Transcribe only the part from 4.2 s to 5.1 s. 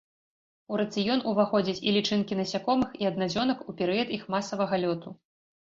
масавага лёту.